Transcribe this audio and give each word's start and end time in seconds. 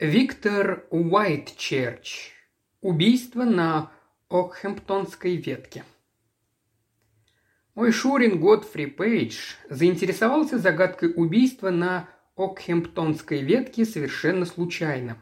Виктор 0.00 0.88
Уайтчерч. 0.90 2.32
Убийство 2.80 3.44
на 3.44 3.92
Окхэмптонской 4.28 5.36
ветке. 5.36 5.84
Мой 7.76 7.92
Шурин 7.92 8.40
Годфри 8.40 8.86
Пейдж 8.86 9.54
заинтересовался 9.70 10.58
загадкой 10.58 11.12
убийства 11.14 11.70
на 11.70 12.08
Окхэмптонской 12.34 13.42
ветке 13.42 13.84
совершенно 13.84 14.46
случайно. 14.46 15.16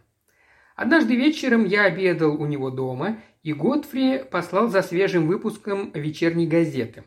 Однажды 0.74 1.16
вечером 1.16 1.66
я 1.66 1.84
обедал 1.84 2.40
у 2.40 2.46
него 2.46 2.70
дома, 2.70 3.18
и 3.42 3.52
Годфри 3.52 4.24
послал 4.24 4.68
за 4.68 4.80
свежим 4.80 5.26
выпуском 5.26 5.92
вечерней 5.92 6.46
газеты. 6.46 7.04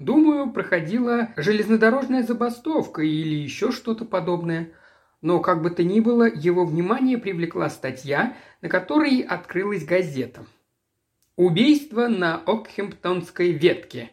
Думаю, 0.00 0.50
проходила 0.50 1.32
железнодорожная 1.36 2.24
забастовка 2.24 3.02
или 3.02 3.36
еще 3.36 3.70
что-то 3.70 4.04
подобное– 4.04 4.72
но 5.24 5.40
как 5.40 5.62
бы 5.62 5.70
то 5.70 5.82
ни 5.82 6.00
было, 6.00 6.28
его 6.30 6.66
внимание 6.66 7.16
привлекла 7.16 7.70
статья, 7.70 8.36
на 8.60 8.68
которой 8.68 9.22
открылась 9.22 9.82
газета. 9.82 10.44
«Убийство 11.34 12.08
на 12.08 12.36
Окхемптонской 12.36 13.52
ветке. 13.52 14.10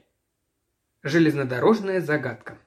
Железнодорожная 1.04 2.00
загадка». 2.00 2.58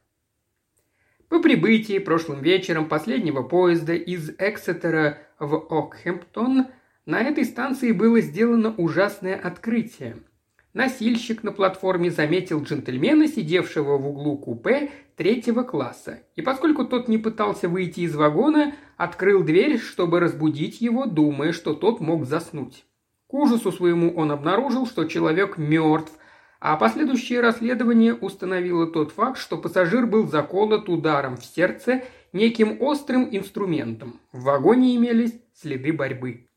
По 1.30 1.40
прибытии 1.40 1.98
прошлым 1.98 2.42
вечером 2.42 2.86
последнего 2.86 3.42
поезда 3.42 3.94
из 3.94 4.28
Эксетера 4.38 5.20
в 5.38 5.54
Окхемптон 5.70 6.66
на 7.06 7.22
этой 7.22 7.46
станции 7.46 7.92
было 7.92 8.20
сделано 8.20 8.74
ужасное 8.76 9.36
открытие– 9.36 10.18
Носильщик 10.74 11.44
на 11.44 11.52
платформе 11.52 12.10
заметил 12.10 12.60
джентльмена, 12.60 13.28
сидевшего 13.28 13.96
в 13.96 14.08
углу 14.08 14.36
купе 14.36 14.90
третьего 15.16 15.62
класса, 15.62 16.18
и 16.34 16.42
поскольку 16.42 16.84
тот 16.84 17.06
не 17.06 17.16
пытался 17.16 17.68
выйти 17.68 18.00
из 18.00 18.16
вагона, 18.16 18.74
открыл 18.96 19.44
дверь, 19.44 19.78
чтобы 19.78 20.18
разбудить 20.18 20.80
его, 20.80 21.06
думая, 21.06 21.52
что 21.52 21.74
тот 21.74 22.00
мог 22.00 22.26
заснуть. 22.26 22.84
К 23.28 23.34
ужасу 23.34 23.70
своему 23.70 24.12
он 24.16 24.32
обнаружил, 24.32 24.84
что 24.84 25.04
человек 25.04 25.58
мертв, 25.58 26.12
а 26.58 26.76
последующее 26.76 27.40
расследование 27.40 28.12
установило 28.12 28.88
тот 28.88 29.12
факт, 29.12 29.38
что 29.38 29.56
пассажир 29.56 30.06
был 30.06 30.26
заколот 30.26 30.88
ударом 30.88 31.36
в 31.36 31.44
сердце 31.44 32.02
неким 32.32 32.82
острым 32.82 33.28
инструментом. 33.30 34.18
В 34.32 34.42
вагоне 34.42 34.96
имелись 34.96 35.34
следы 35.54 35.92
борьбы. 35.92 36.48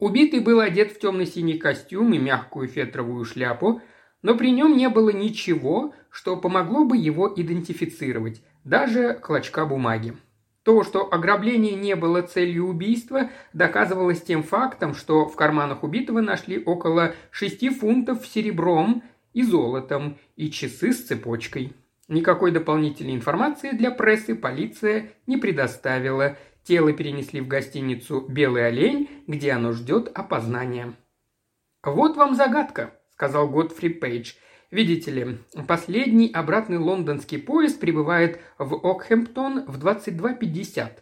Убитый 0.00 0.40
был 0.40 0.60
одет 0.60 0.92
в 0.92 0.98
темно-синий 0.98 1.58
костюм 1.58 2.14
и 2.14 2.18
мягкую 2.18 2.68
фетровую 2.68 3.26
шляпу, 3.26 3.82
но 4.22 4.34
при 4.34 4.50
нем 4.50 4.74
не 4.76 4.88
было 4.88 5.10
ничего, 5.10 5.94
что 6.10 6.38
помогло 6.38 6.84
бы 6.84 6.96
его 6.96 7.30
идентифицировать, 7.36 8.42
даже 8.64 9.14
клочка 9.14 9.66
бумаги. 9.66 10.16
То, 10.62 10.84
что 10.84 11.12
ограбление 11.12 11.74
не 11.74 11.96
было 11.96 12.22
целью 12.22 12.66
убийства, 12.68 13.30
доказывалось 13.52 14.22
тем 14.22 14.42
фактом, 14.42 14.94
что 14.94 15.26
в 15.26 15.36
карманах 15.36 15.84
убитого 15.84 16.22
нашли 16.22 16.62
около 16.62 17.14
6 17.30 17.78
фунтов 17.78 18.26
серебром 18.26 19.02
и 19.34 19.42
золотом 19.42 20.16
и 20.36 20.50
часы 20.50 20.92
с 20.92 21.04
цепочкой. 21.04 21.74
Никакой 22.08 22.52
дополнительной 22.52 23.14
информации 23.14 23.70
для 23.70 23.90
прессы 23.90 24.34
полиция 24.34 25.12
не 25.26 25.36
предоставила– 25.36 26.38
Тело 26.64 26.92
перенесли 26.92 27.40
в 27.40 27.48
гостиницу 27.48 28.20
«Белый 28.28 28.66
олень», 28.66 29.08
где 29.26 29.52
оно 29.52 29.72
ждет 29.72 30.10
опознания. 30.14 30.94
«Вот 31.82 32.16
вам 32.16 32.34
загадка»,– 32.34 32.94
сказал 33.10 33.48
Годфри 33.48 33.88
Пейдж. 33.88 34.34
«Видите 34.70 35.10
ли, 35.10 35.38
последний 35.66 36.30
обратный 36.30 36.78
лондонский 36.78 37.38
поезд 37.38 37.80
прибывает 37.80 38.40
в 38.58 38.74
Окхэмптон 38.74 39.64
в 39.66 39.84
22.50. 39.84 40.98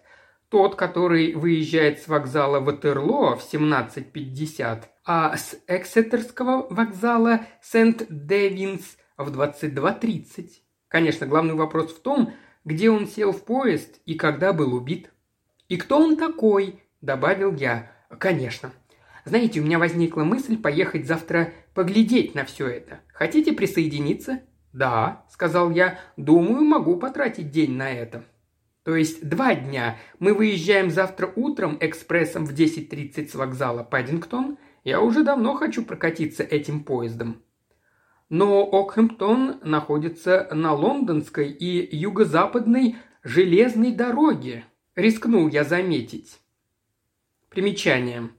Тот, 0.49 0.77
который 0.77 1.35
выезжает 1.35 2.01
с 2.01 2.09
вокзала 2.09 2.61
Ватерлоо 2.61 3.37
в 3.37 3.43
17.50, 3.53 4.85
а 5.05 5.37
с 5.37 5.57
Эксетерского 5.67 6.67
вокзала 6.71 7.43
Сент-Дэвинс 7.61 8.97
в 9.19 9.31
22.30. 9.31 10.49
Конечно, 10.89 11.27
главный 11.27 11.55
вопрос 11.55 11.93
в 11.93 12.01
том, 12.01 12.33
где 12.65 12.91
он 12.91 13.07
сел 13.07 13.33
в 13.33 13.45
поезд 13.45 14.01
и 14.07 14.15
когда 14.15 14.55
был 14.55 14.75
убит. 14.75 15.11
«И 15.69 15.77
кто 15.77 15.99
он 15.99 16.17
такой?»– 16.17 16.81
добавил 17.03 17.55
я. 17.55 17.93
«Конечно. 18.19 18.73
Знаете, 19.25 19.61
у 19.61 19.65
меня 19.65 19.79
возникла 19.79 20.25
мысль 20.25 20.57
поехать 20.57 21.07
завтра 21.07 21.53
поглядеть 21.75 22.35
на 22.35 22.45
все 22.45 22.67
это. 22.69 23.01
Хотите 23.13 23.53
присоединиться?» 23.53 24.41
«Да»,– 24.73 25.27
сказал 25.31 25.71
я,– 25.71 25.99
«думаю, 26.17 26.65
могу 26.65 26.97
потратить 26.97 27.51
день 27.51 27.77
на 27.77 27.91
это». 27.91 28.25
То 28.89 28.97
есть 28.97 29.29
два 29.29 29.55
дня. 29.55 29.99
Мы 30.19 30.33
выезжаем 30.33 30.91
завтра 30.91 31.31
утром 31.37 31.77
экспрессом 31.79 32.47
в 32.47 32.55
10.30 32.55 33.29
с 33.29 33.35
вокзала 33.35 33.83
Паддингтон. 33.83 34.57
Я 34.83 35.03
уже 35.03 35.25
давно 35.25 35.53
хочу 35.55 35.85
прокатиться 35.85 36.43
этим 36.43 36.83
поездом. 36.85 37.43
Но 38.31 38.63
Окхэмптон 38.65 39.61
находится 39.63 40.49
на 40.53 40.73
лондонской 40.73 41.51
и 41.51 41.95
юго-западной 41.95 42.97
железной 43.23 43.93
дороге, 43.93 44.65
Рискнул 44.99 45.49
я 45.49 45.63
заметить. 45.63 46.41
Примечание. 47.51 48.31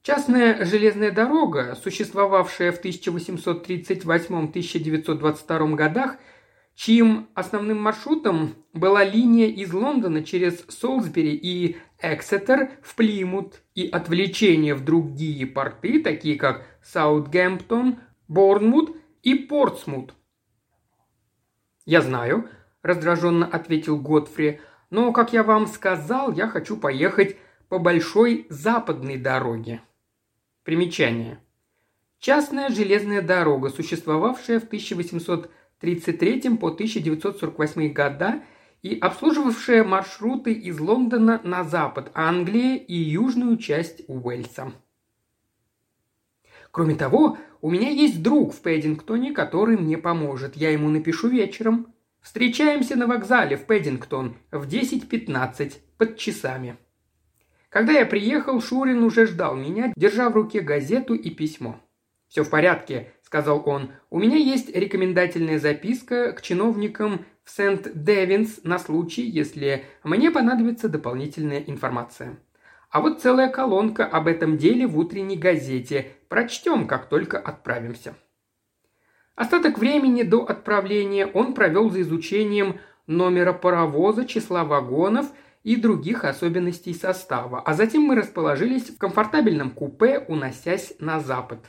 Частная 0.00 0.64
железная 0.64 1.10
дорога, 1.10 1.74
существовавшая 1.74 2.72
в 2.72 2.82
1838-1922 2.82 5.74
годах, 5.74 6.16
чьим 6.74 7.28
основным 7.34 7.78
маршрутом 7.78 8.54
была 8.72 9.04
линия 9.04 9.48
из 9.48 9.74
Лондона 9.74 10.24
через 10.24 10.64
Солсбери 10.68 11.34
и 11.34 11.76
Эксетер 12.00 12.70
в 12.82 12.94
Плимут 12.94 13.60
и 13.74 13.86
отвлечение 13.86 14.74
в 14.74 14.82
другие 14.82 15.46
порты, 15.46 16.02
такие 16.02 16.36
как 16.36 16.64
Саутгемптон, 16.82 17.98
Борнмут 18.28 18.96
и 19.22 19.34
Портсмут. 19.34 20.14
«Я 21.84 22.00
знаю»,– 22.00 22.48
раздраженно 22.82 23.44
ответил 23.44 24.00
Готфри, 24.00 24.58
но, 24.90 25.12
как 25.12 25.32
я 25.32 25.42
вам 25.42 25.66
сказал, 25.66 26.32
я 26.32 26.48
хочу 26.48 26.76
поехать 26.76 27.36
по 27.68 27.78
большой 27.78 28.46
западной 28.50 29.16
дороге. 29.16 29.80
Примечание. 30.64 31.40
Частная 32.18 32.68
железная 32.68 33.22
дорога, 33.22 33.70
существовавшая 33.70 34.60
в 34.60 34.64
1833 34.64 36.56
по 36.58 36.68
1948 36.68 37.92
года 37.92 38.42
и 38.82 38.98
обслуживавшая 38.98 39.84
маршруты 39.84 40.52
из 40.52 40.78
Лондона 40.80 41.40
на 41.44 41.64
запад 41.64 42.10
Англии 42.14 42.76
и 42.76 42.94
южную 42.94 43.56
часть 43.56 44.02
Уэльса. 44.08 44.72
Кроме 46.70 46.94
того, 46.94 47.38
у 47.62 47.70
меня 47.70 47.90
есть 47.90 48.22
друг 48.22 48.54
в 48.54 48.60
Пэддингтоне, 48.60 49.32
который 49.32 49.76
мне 49.76 49.98
поможет. 49.98 50.56
Я 50.56 50.70
ему 50.70 50.88
напишу 50.88 51.28
вечером. 51.28 51.92
Встречаемся 52.20 52.96
на 52.96 53.06
вокзале 53.06 53.56
в 53.56 53.64
Пэддингтон 53.64 54.36
в 54.50 54.66
10.15 54.68 55.74
под 55.96 56.16
часами. 56.18 56.76
Когда 57.70 57.92
я 57.92 58.04
приехал, 58.04 58.60
Шурин 58.60 59.02
уже 59.02 59.26
ждал 59.26 59.56
меня, 59.56 59.92
держа 59.96 60.28
в 60.28 60.34
руке 60.34 60.60
газету 60.60 61.14
и 61.14 61.30
письмо. 61.30 61.80
«Все 62.28 62.44
в 62.44 62.50
порядке»,– 62.50 63.12
сказал 63.22 63.62
он. 63.66 63.90
«У 64.10 64.18
меня 64.18 64.36
есть 64.36 64.74
рекомендательная 64.74 65.58
записка 65.58 66.32
к 66.32 66.42
чиновникам 66.42 67.24
в 67.42 67.50
Сент-Девинс 67.50 68.60
на 68.64 68.78
случай, 68.78 69.22
если 69.22 69.84
мне 70.04 70.30
понадобится 70.30 70.88
дополнительная 70.88 71.60
информация. 71.60 72.38
А 72.90 73.00
вот 73.00 73.20
целая 73.20 73.48
колонка 73.48 74.04
об 74.06 74.28
этом 74.28 74.58
деле 74.58 74.86
в 74.86 74.98
утренней 74.98 75.36
газете. 75.36 76.12
Прочтем, 76.28 76.86
как 76.86 77.08
только 77.08 77.38
отправимся». 77.38 78.14
Остаток 79.40 79.78
времени 79.78 80.22
до 80.22 80.44
отправления 80.44 81.24
он 81.24 81.54
провел 81.54 81.88
за 81.88 82.02
изучением 82.02 82.78
номера 83.06 83.54
паровоза, 83.54 84.26
числа 84.26 84.64
вагонов 84.64 85.28
и 85.64 85.76
других 85.76 86.24
особенностей 86.24 86.92
состава, 86.92 87.62
а 87.62 87.72
затем 87.72 88.02
мы 88.02 88.16
расположились 88.16 88.90
в 88.90 88.98
комфортабельном 88.98 89.70
купе, 89.70 90.18
уносясь 90.18 90.92
на 90.98 91.20
запад. 91.20 91.60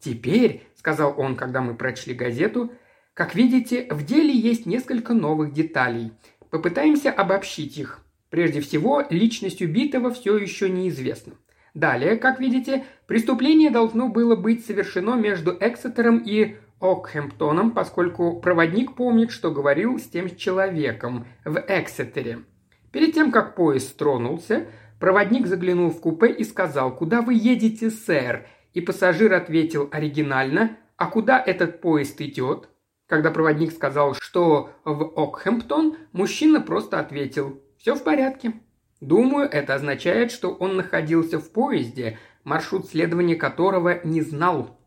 «Теперь»,— 0.00 0.64
сказал 0.74 1.14
он, 1.16 1.34
когда 1.34 1.62
мы 1.62 1.74
прочли 1.74 2.12
газету,— 2.12 2.72
«как 3.14 3.34
видите, 3.34 3.86
в 3.90 4.04
деле 4.04 4.36
есть 4.36 4.66
несколько 4.66 5.14
новых 5.14 5.54
деталей. 5.54 6.12
Попытаемся 6.50 7.10
обобщить 7.10 7.78
их. 7.78 8.00
Прежде 8.28 8.60
всего, 8.60 9.02
личность 9.08 9.62
убитого 9.62 10.10
все 10.10 10.36
еще 10.36 10.68
неизвестна. 10.68 11.32
Далее, 11.72 12.16
как 12.18 12.38
видите, 12.38 12.84
преступление 13.06 13.70
должно 13.70 14.08
было 14.08 14.36
быть 14.36 14.66
совершено 14.66 15.14
между 15.14 15.56
Эксетером 15.58 16.18
и 16.18 16.56
Окхэмптоном, 16.80 17.70
поскольку 17.70 18.40
проводник 18.40 18.94
помнит, 18.94 19.30
что 19.30 19.50
говорил 19.50 19.98
с 19.98 20.04
тем 20.04 20.34
человеком 20.36 21.26
в 21.44 21.62
Эксетере. 21.68 22.44
Перед 22.92 23.14
тем, 23.14 23.32
как 23.32 23.56
поезд 23.56 23.96
тронулся, 23.96 24.66
проводник 25.00 25.46
заглянул 25.46 25.90
в 25.90 26.00
купе 26.00 26.28
и 26.28 26.44
сказал 26.44 26.94
«Куда 26.94 27.22
вы 27.22 27.34
едете, 27.34 27.90
сэр?» 27.90 28.46
И 28.72 28.80
пассажир 28.80 29.32
ответил 29.32 29.88
оригинально 29.90 30.76
«А 30.96 31.06
куда 31.06 31.42
этот 31.42 31.80
поезд 31.80 32.20
идет?» 32.20 32.68
Когда 33.06 33.30
проводник 33.30 33.72
сказал, 33.72 34.14
что 34.14 34.70
в 34.84 35.12
Окхэмптон, 35.16 35.96
мужчина 36.12 36.60
просто 36.60 36.98
ответил 37.00 37.60
«Все 37.78 37.94
в 37.94 38.02
порядке». 38.02 38.54
Думаю, 39.00 39.48
это 39.50 39.74
означает, 39.74 40.30
что 40.30 40.50
он 40.50 40.76
находился 40.76 41.38
в 41.38 41.50
поезде, 41.50 42.18
маршрут 42.44 42.88
следования 42.88 43.36
которого 43.36 44.00
не 44.04 44.22
знал. 44.22 44.78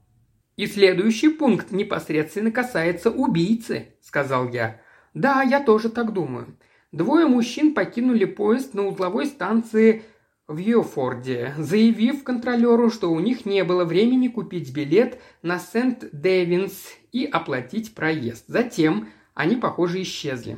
«И 0.58 0.66
следующий 0.66 1.30
пункт 1.30 1.72
непосредственно 1.72 2.52
касается 2.52 3.12
убийцы»,– 3.12 3.94
сказал 4.02 4.50
я. 4.50 4.82
«Да, 5.14 5.44
я 5.44 5.64
тоже 5.64 5.90
так 5.90 6.14
думаю. 6.14 6.58
Двое 6.92 7.28
мужчин 7.28 7.76
покинули 7.76 8.26
поезд 8.26 8.74
на 8.74 8.88
узловой 8.88 9.28
станции 9.28 10.04
в 10.48 10.58
Йофорде, 10.58 11.54
заявив 11.60 12.24
контролеру, 12.24 12.90
что 12.90 13.12
у 13.12 13.20
них 13.20 13.46
не 13.46 13.64
было 13.64 13.86
времени 13.86 14.30
купить 14.30 14.74
билет 14.74 15.20
на 15.44 15.60
Сент-Дэвинс 15.60 16.94
и 17.12 17.26
оплатить 17.26 17.94
проезд. 17.94 18.46
Затем 18.48 19.10
они, 19.36 19.58
похоже, 19.58 20.02
исчезли. 20.02 20.58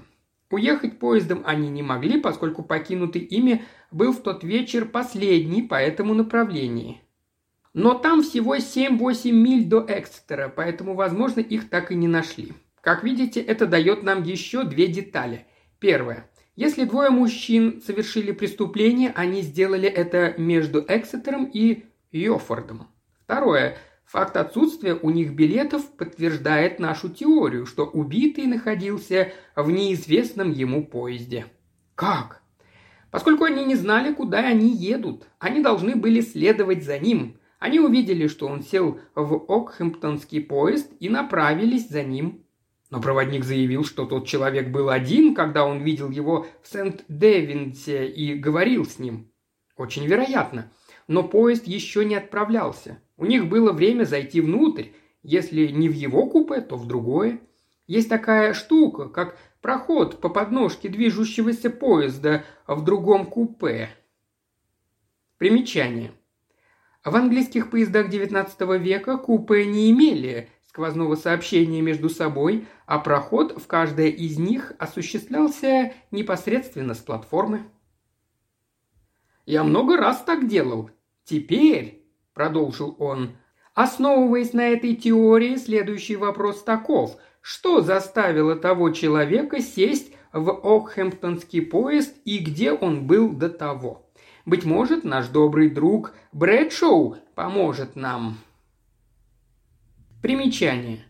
Уехать 0.49 0.97
поездом 0.97 1.43
они 1.45 1.69
не 1.69 1.83
могли, 1.83 2.21
поскольку 2.21 2.63
покинутый 2.63 3.21
ими 3.21 3.65
был 3.91 4.13
в 4.13 4.21
тот 4.21 4.45
вечер 4.45 4.85
последний 4.85 5.61
по 5.61 5.75
этому 5.75 6.13
направлению. 6.13 6.97
Но 7.74 7.94
там 7.94 8.24
всего 8.24 8.56
7-8 8.56 9.31
миль 9.31 9.66
до 9.66 9.86
Экстера, 9.88 10.51
поэтому, 10.54 10.95
возможно, 10.95 11.39
их 11.39 11.69
так 11.69 11.92
и 11.92 11.95
не 11.95 12.07
нашли. 12.07 12.54
Как 12.81 13.04
видите, 13.04 13.42
это 13.42 13.68
дает 13.68 14.04
нам 14.04 14.24
еще 14.24 14.63
две 14.63 14.88
детали. 14.88 15.45
Первое. 15.80 16.30
Если 16.56 16.83
двое 16.83 17.10
мужчин 17.10 17.81
совершили 17.86 18.31
преступление, 18.31 19.13
они 19.16 19.42
сделали 19.42 19.88
это 19.88 20.33
между 20.38 20.83
Эксетером 20.88 21.45
и 21.45 21.86
Йофордом. 22.12 22.88
Второе. 23.24 23.77
Факт 24.06 24.38
отсутствия 24.38 24.95
у 24.95 25.12
них 25.12 25.33
билетов 25.33 25.86
подтверждает 25.95 26.80
нашу 26.80 27.10
теорию, 27.10 27.68
что 27.68 27.86
убитый 27.86 28.48
находился 28.48 29.31
в 29.56 29.69
неизвестном 29.69 30.51
ему 30.51 30.83
поезде. 30.83 31.45
Как? 31.94 32.42
Поскольку 33.12 33.44
они 33.44 33.63
не 33.66 33.75
знали, 33.75 34.13
куда 34.13 34.39
они 34.39 34.75
едут, 34.75 35.27
они 35.38 35.62
должны 35.62 35.95
были 35.95 36.21
следовать 36.21 36.83
за 36.83 36.98
ним. 36.98 37.38
Они 37.59 37.79
увидели, 37.79 38.27
что 38.27 38.47
он 38.47 38.63
сел 38.63 39.00
в 39.15 39.45
Окхэмптонский 39.51 40.41
поезд 40.41 40.89
и 41.01 41.09
направились 41.09 41.89
за 41.89 42.03
ним. 42.03 42.45
Но 42.89 43.01
проводник 43.01 43.44
заявил, 43.44 43.83
что 43.83 44.06
тот 44.06 44.25
человек 44.25 44.69
был 44.69 44.89
один, 44.89 45.35
когда 45.35 45.65
он 45.65 45.81
видел 45.81 46.09
его 46.09 46.47
в 46.63 46.67
Сент-Дэвинсе 46.67 48.07
и 48.07 48.33
говорил 48.33 48.85
с 48.85 48.97
ним. 48.97 49.29
Очень 49.75 50.06
вероятно. 50.06 50.71
Но 51.07 51.23
поезд 51.23 51.67
еще 51.67 52.06
не 52.06 52.15
отправлялся. 52.15 53.01
У 53.17 53.25
них 53.25 53.47
было 53.47 53.73
время 53.73 54.06
зайти 54.06 54.41
внутрь, 54.41 54.88
если 55.21 55.67
не 55.67 55.89
в 55.89 55.94
его 55.94 56.27
купе, 56.27 56.61
то 56.61 56.77
в 56.77 56.88
другое. 56.88 57.41
Есть 57.88 58.07
такая 58.09 58.53
штука, 58.53 59.09
как 59.09 59.38
проход 59.61 60.21
по 60.21 60.29
подножке 60.29 60.88
движущегося 60.88 61.69
поезда 61.69 62.45
в 62.67 62.83
другом 62.83 63.25
купе. 63.25 63.89
Примечание. 65.38 66.13
В 67.05 67.15
английских 67.15 67.69
поездах 67.69 68.09
XIX 68.09 68.77
века 68.77 69.17
купе 69.17 69.65
не 69.65 69.89
имели 69.89 70.49
сквозного 70.67 71.15
сообщения 71.15 71.81
между 71.81 72.09
собой, 72.09 72.67
а 72.85 72.99
проход 72.99 73.61
в 73.61 73.67
каждое 73.67 74.07
из 74.07 74.37
них 74.37 74.73
осуществлялся 74.79 75.93
непосредственно 76.11 76.93
с 76.93 76.99
платформы. 76.99 77.63
«Я 79.45 79.63
много 79.63 79.97
раз 79.97 80.21
так 80.23 80.47
делал. 80.47 80.91
Теперь 81.23 82.05
продолжил 82.33 82.95
он. 82.99 83.37
Основываясь 83.73 84.53
на 84.53 84.69
этой 84.69 84.95
теории, 84.95 85.55
следующий 85.55 86.17
вопрос 86.17 86.63
таков. 86.63 87.17
Что 87.41 87.81
заставило 87.81 88.55
того 88.55 88.89
человека 88.91 89.61
сесть 89.61 90.13
в 90.33 90.49
Окхэмптонский 90.49 91.61
поезд 91.61 92.15
и 92.25 92.39
где 92.39 92.73
он 92.73 93.07
был 93.07 93.29
до 93.31 93.49
того? 93.49 94.08
Быть 94.49 94.65
может, 94.65 95.03
наш 95.03 95.27
добрый 95.27 95.69
друг 95.69 96.15
Брэдшоу 96.31 97.17
поможет 97.35 97.95
нам. 97.95 98.39
Примечание. 100.23 101.05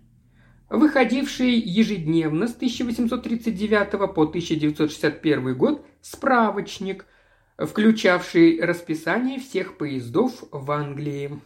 Выходивший 0.69 1.51
ежедневно 1.51 2.49
с 2.49 2.53
1839 2.53 3.91
по 4.13 4.23
1961 4.23 5.57
год 5.57 5.85
справочник– 6.01 7.05
включавший 7.57 8.59
расписание 8.59 9.39
всех 9.39 9.77
поездов 9.77 10.43
в 10.51 10.69
Англии. 10.69 11.39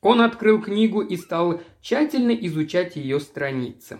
Он 0.00 0.20
открыл 0.20 0.62
книгу 0.62 1.00
и 1.00 1.16
стал 1.16 1.60
тщательно 1.80 2.30
изучать 2.30 2.94
ее 2.94 3.18
страницы. 3.18 3.98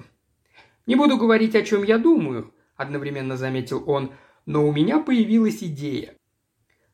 «Не 0.86 0.94
буду 0.94 1.16
говорить, 1.16 1.56
о 1.56 1.62
чем 1.62 1.82
я 1.82 1.98
думаю»,– 1.98 2.54
одновременно 2.76 3.36
заметил 3.36 3.82
он,– 3.84 4.12
«но 4.46 4.66
у 4.66 4.72
меня 4.72 4.98
появилась 4.98 5.62
идея. 5.62 6.14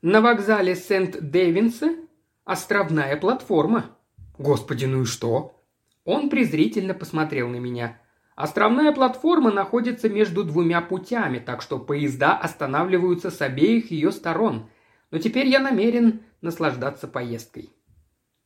На 0.02 0.20
вокзале 0.20 0.75
Сент-Дэвинса 0.75 1.97
островная 2.44 3.17
платформа». 3.17 3.97
«Господи, 4.38 4.87
ну 4.87 5.02
и 5.02 5.05
что?» 5.05 5.61
Он 6.05 6.31
презрительно 6.31 6.94
посмотрел 6.94 7.49
на 7.49 7.56
меня. 7.56 8.00
Островная 8.35 8.91
платформа 8.93 9.52
находится 9.52 10.08
между 10.08 10.44
двумя 10.44 10.81
путями, 10.81 11.38
так 11.38 11.61
что 11.61 11.79
поезда 11.79 12.37
останавливаются 12.37 13.31
с 13.31 13.43
обеих 13.43 13.91
ее 13.91 14.12
сторон. 14.12 14.70
Но 15.11 15.19
теперь 15.19 15.46
я 15.49 15.61
намерен 15.61 16.23
наслаждаться 16.41 17.06
поездкой. 17.06 17.70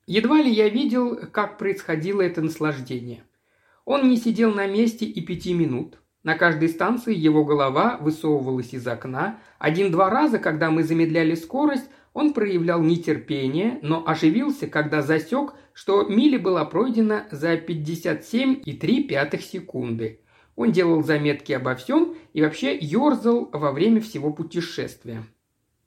Едва 0.06 0.42
ли 0.42 0.50
я 0.50 0.68
видел, 0.68 1.16
как 1.30 1.58
происходило 1.58 2.22
это 2.22 2.42
наслаждение. 2.42 3.24
Он 3.84 4.08
не 4.08 4.16
сидел 4.16 4.52
на 4.52 4.66
месте 4.66 5.06
и 5.06 5.20
пяти 5.20 5.54
минут. 5.54 5.98
На 6.24 6.36
каждой 6.36 6.70
станции 6.70 7.14
его 7.14 7.44
голова 7.44 7.98
высовывалась 7.98 8.72
из 8.72 8.86
окна. 8.86 9.38
Один-два 9.58 10.08
раза, 10.08 10.38
когда 10.38 10.70
мы 10.70 10.82
замедляли 10.82 11.34
скорость, 11.34 11.88
он 12.14 12.32
проявлял 12.32 12.82
нетерпение, 12.82 13.78
но 13.82 14.02
оживился, 14.06 14.66
когда 14.66 15.02
засек, 15.02 15.52
что 15.74 16.04
мили 16.04 16.38
была 16.38 16.64
пройдена 16.64 17.26
за 17.30 17.54
57,3 17.54 19.38
секунды. 19.40 20.20
Он 20.56 20.72
делал 20.72 21.02
заметки 21.02 21.52
обо 21.52 21.74
всем 21.74 22.16
и 22.32 22.40
вообще 22.40 22.74
ерзал 22.78 23.50
во 23.52 23.72
время 23.72 24.00
всего 24.00 24.32
путешествия. 24.32 25.24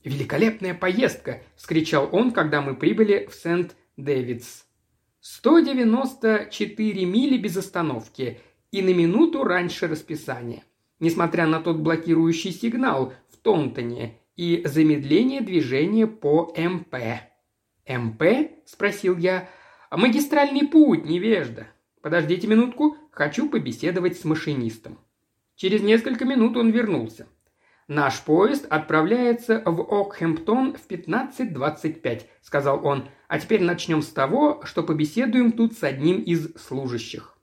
«Великолепная 0.04 0.76
поездка!»– 0.76 1.42
вскричал 1.56 2.10
он, 2.12 2.32
когда 2.32 2.62
мы 2.62 2.76
прибыли 2.76 3.28
в 3.32 3.34
Сент-Дэвидс. 3.34 4.66
194 5.22 7.06
мили 7.06 7.38
без 7.38 7.58
остановки 7.58 8.40
и 8.72 8.82
на 8.82 8.94
минуту 8.94 9.44
раньше 9.44 9.88
расписания. 9.88 10.64
Несмотря 11.00 11.46
на 11.46 11.60
тот 11.60 11.78
блокирующий 11.78 12.52
сигнал 12.52 13.14
в 13.30 13.38
Тонтоне 13.38 14.20
и 14.36 14.62
замедление 14.66 15.42
движения 15.42 16.08
по 16.08 16.54
МП. 16.58 16.96
«МП?»– 17.88 18.24
спросил 18.66 19.18
я. 19.18 19.50
«Магистральный 19.92 20.68
путь, 20.68 21.06
невежда. 21.06 21.68
Подождите 22.02 22.48
минутку, 22.48 22.98
хочу 23.12 23.50
побеседовать 23.50 24.20
с 24.20 24.26
машинистом». 24.26 25.00
Через 25.56 25.82
несколько 25.82 26.26
минут 26.26 26.58
он 26.58 26.70
вернулся. 26.72 27.28
«Наш 27.88 28.22
поезд 28.22 28.68
отправляется 28.70 29.64
в 29.66 29.82
Окхэмптон 29.82 30.76
в 30.76 30.88
15.25»,– 30.92 32.24
сказал 32.42 32.86
он. 32.86 33.08
«А 33.30 33.40
теперь 33.40 33.64
начнем 33.64 34.02
с 34.02 34.10
того, 34.10 34.62
что 34.66 34.84
побеседуем 34.84 35.54
тут 35.54 35.74
с 35.74 35.84
одним 35.84 36.22
из 36.22 36.54
служащих». 36.56 37.37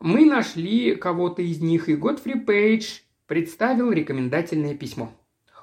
Мы 0.00 0.26
нашли 0.26 0.94
кого-то 0.94 1.42
из 1.42 1.60
них, 1.60 1.88
и 1.88 1.96
Готфри 1.96 2.38
Пейдж 2.40 3.00
представил 3.26 3.90
рекомендательное 3.90 4.74
письмо. 4.74 5.10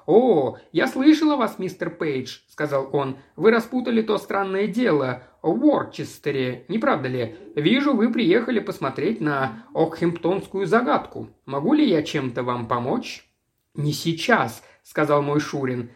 «О, 0.06 0.58
я 0.72 0.86
слышал 0.86 1.30
о 1.32 1.36
вас, 1.36 1.58
мистер 1.58 1.88
Пейдж»,— 1.88 2.40
сказал 2.48 2.90
он. 2.92 3.16
«Вы 3.36 3.50
распутали 3.50 4.02
то 4.02 4.18
странное 4.18 4.66
дело 4.66 5.22
в 5.40 5.64
Уорчестере, 5.64 6.66
не 6.68 6.78
правда 6.78 7.08
ли? 7.08 7.36
Вижу, 7.54 7.94
вы 7.94 8.12
приехали 8.12 8.58
посмотреть 8.58 9.20
на 9.20 9.64
Окхемптонскую 9.72 10.66
загадку. 10.66 11.30
Могу 11.46 11.72
ли 11.72 11.88
я 11.88 12.02
чем-то 12.02 12.42
вам 12.42 12.66
помочь?» 12.66 13.26
«Не 13.74 13.92
сейчас»,— 13.92 14.62
сказал 14.82 15.22
мой 15.22 15.40
Шурин. 15.40 15.90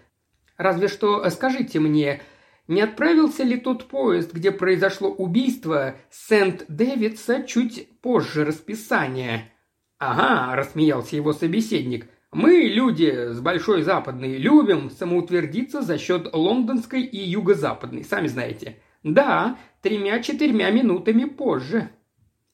«Разве 0.57 0.89
что 0.89 1.29
скажите 1.29 1.79
мне, 1.79 2.23
не 2.69 2.81
отправился 2.81 3.43
ли 3.43 3.57
тот 3.57 3.89
поезд, 3.89 4.33
где 4.33 4.53
произошло 4.53 5.11
убийство 5.11 5.97
Сент-Дэвидса 6.11 7.43
чуть 7.43 8.01
позже 8.01 8.45
расписания?» 8.45 9.53
«Ага»,– 9.99 10.55
рассмеялся 10.57 11.17
его 11.17 11.33
собеседник. 11.33 12.07
Мы, 12.31 12.65
люди 12.65 13.33
с 13.33 13.41
Большой 13.41 13.83
Западной, 13.83 14.37
любим 14.37 14.91
самоутвердиться 14.91 15.81
за 15.81 15.97
счет 15.97 16.29
лондонской 16.35 17.01
и 17.01 17.17
юго-западной, 17.17 18.05
сами 18.05 18.27
знаете. 18.27 18.77
Да, 19.03 19.57
тремя-четырьмя 19.81 20.71
минутами 20.71 21.25
позже. 21.25 21.91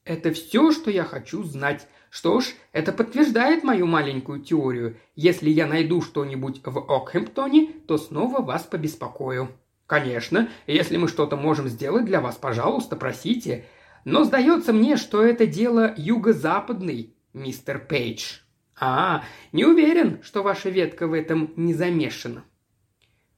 Это 0.04 0.30
все, 0.30 0.70
что 0.70 0.92
я 0.92 1.02
хочу 1.02 1.42
знать. 1.42 1.88
Что 2.08 2.38
ж, 2.38 2.46
это 2.70 2.92
подтверждает 2.92 3.64
мою 3.64 3.86
маленькую 3.86 4.42
теорию. 4.42 4.96
Если 5.16 5.50
я 5.50 5.66
найду 5.66 6.02
что-нибудь 6.02 6.60
в 6.64 6.78
Окхэмптоне, 6.78 7.72
то 7.88 7.98
снова 7.98 8.42
вас 8.42 8.62
побеспокою. 8.62 9.48
Конечно, 9.86 10.48
если 10.66 10.96
мы 10.96 11.08
что-то 11.08 11.36
можем 11.36 11.68
сделать 11.68 12.04
для 12.04 12.20
вас, 12.20 12.36
пожалуйста, 12.36 12.96
просите. 12.96 13.66
Но 14.04 14.24
сдается 14.24 14.72
мне, 14.72 14.96
что 14.96 15.22
это 15.22 15.46
дело 15.46 15.94
юго-западный, 15.96 17.14
мистер 17.32 17.78
Пейдж. 17.78 18.38
А, 18.78 19.24
не 19.52 19.64
уверен, 19.64 20.20
что 20.22 20.42
ваша 20.42 20.68
ветка 20.70 21.06
в 21.06 21.12
этом 21.12 21.52
не 21.56 21.74
замешана. 21.74 22.44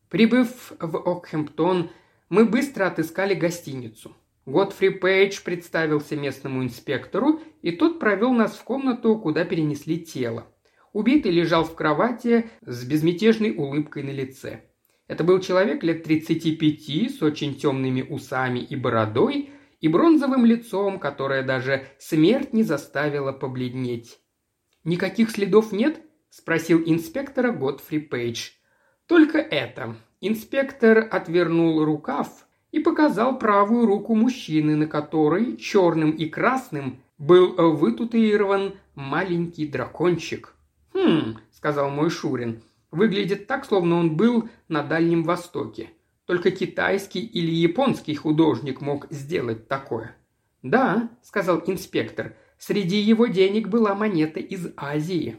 Прибыв 0.08 0.72
в 0.78 0.96
Окхэмптон, 0.96 1.90
мы 2.28 2.44
быстро 2.44 2.86
отыскали 2.86 3.34
гостиницу. 3.34 4.16
Годфри 4.46 4.90
Пейдж 4.90 5.42
представился 5.42 6.16
местному 6.16 6.62
инспектору, 6.62 7.40
и 7.62 7.72
тот 7.72 7.98
провел 7.98 8.32
нас 8.32 8.56
в 8.56 8.62
комнату, 8.62 9.18
куда 9.18 9.44
перенесли 9.44 9.98
тело. 9.98 10.46
Убитый 10.92 11.32
лежал 11.32 11.64
в 11.64 11.74
кровати 11.74 12.48
с 12.62 12.84
безмятежной 12.84 13.54
улыбкой 13.56 14.04
на 14.04 14.10
лице. 14.10 14.62
Это 15.08 15.22
был 15.22 15.40
человек 15.40 15.82
лет 15.84 16.02
35 16.02 17.18
с 17.18 17.22
очень 17.22 17.54
темными 17.54 18.02
усами 18.02 18.58
и 18.58 18.74
бородой 18.74 19.50
и 19.80 19.88
бронзовым 19.88 20.44
лицом, 20.44 20.98
которое 20.98 21.42
даже 21.42 21.86
смерть 21.98 22.52
не 22.52 22.62
заставила 22.62 23.32
побледнеть. 23.32 24.18
«Никаких 24.84 25.30
следов 25.30 25.72
нет?»– 25.72 26.00
спросил 26.30 26.82
инспектора 26.84 27.52
Годфри 27.52 27.98
Пейдж. 27.98 28.50
«Только 29.06 29.38
это». 29.38 29.96
Инспектор 30.20 31.06
отвернул 31.10 31.84
рукав 31.84 32.46
и 32.72 32.80
показал 32.80 33.38
правую 33.38 33.86
руку 33.86 34.14
мужчины, 34.14 34.74
на 34.74 34.86
которой 34.86 35.56
черным 35.56 36.10
и 36.10 36.26
красным 36.26 37.02
был 37.18 37.54
вытатуирован 37.54 38.74
маленький 38.94 39.66
дракончик. 39.66 40.54
«Хм»,– 40.94 41.36
сказал 41.52 41.90
мой 41.90 42.10
Шурин, 42.10 42.62
Выглядит 42.96 43.46
так, 43.46 43.66
словно 43.66 43.96
он 43.96 44.16
был 44.16 44.48
на 44.68 44.82
Дальнем 44.82 45.22
Востоке. 45.22 45.90
Только 46.24 46.50
китайский 46.50 47.20
или 47.20 47.50
японский 47.50 48.14
художник 48.14 48.80
мог 48.80 49.06
сделать 49.10 49.68
такое. 49.68 50.16
«Да»,— 50.62 51.10
сказал 51.22 51.62
инспектор,— 51.66 52.36
«среди 52.58 52.96
его 52.96 53.26
денег 53.26 53.68
была 53.68 53.94
монета 53.94 54.40
из 54.40 54.72
Азии». 54.78 55.36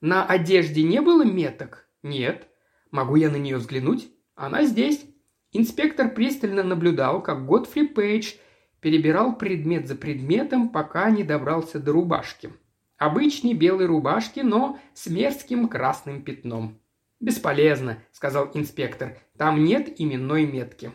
«На 0.00 0.26
одежде 0.26 0.82
не 0.82 1.00
было 1.00 1.24
меток?» 1.24 1.88
«Нет». 2.02 2.48
«Могу 2.90 3.14
я 3.14 3.30
на 3.30 3.36
нее 3.36 3.58
взглянуть?» 3.58 4.08
«Она 4.34 4.64
здесь». 4.64 5.04
Инспектор 5.52 6.12
пристально 6.12 6.64
наблюдал, 6.64 7.22
как 7.22 7.46
Готфри 7.46 7.86
Пейдж 7.86 8.32
перебирал 8.80 9.36
предмет 9.36 9.86
за 9.86 9.94
предметом, 9.94 10.70
пока 10.70 11.08
не 11.10 11.22
добрался 11.22 11.78
до 11.78 11.92
рубашки. 11.92 12.50
Обычной 12.98 13.54
белой 13.54 13.86
рубашки, 13.86 14.40
но 14.40 14.78
с 14.92 15.06
мерзким 15.06 15.68
красным 15.68 16.22
пятном. 16.22 16.80
«Бесполезно»,— 17.20 17.98
сказал 18.12 18.50
инспектор,— 18.54 19.16
«там 19.38 19.64
нет 19.64 20.00
именной 20.00 20.46
метки». 20.46 20.90